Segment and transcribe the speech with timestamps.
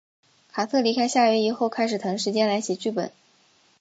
[0.51, 3.11] 卡特离开夏威夷后开始腾时间来写剧本。